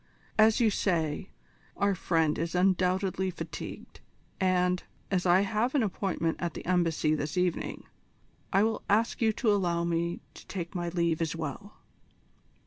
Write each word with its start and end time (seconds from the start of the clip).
As 0.39 0.59
you 0.59 0.71
say, 0.71 1.29
our 1.77 1.93
friend 1.93 2.39
is 2.39 2.55
undoubtedly 2.55 3.29
fatigued, 3.29 3.99
and, 4.39 4.81
as 5.11 5.27
I 5.27 5.41
have 5.41 5.75
an 5.75 5.83
appointment 5.83 6.41
at 6.41 6.55
the 6.55 6.65
Embassy 6.65 7.13
this 7.13 7.37
evening, 7.37 7.83
I 8.51 8.63
will 8.63 8.81
ask 8.89 9.21
you 9.21 9.31
to 9.33 9.51
allow 9.51 9.83
me 9.83 10.21
to 10.33 10.47
take 10.47 10.73
my 10.73 10.89
leave 10.89 11.21
as 11.21 11.35
well." 11.35 11.77